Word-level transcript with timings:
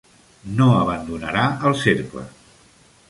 No 0.61 0.69
abandonarà 0.79 1.43
el 1.71 1.77
cercle. 1.83 2.25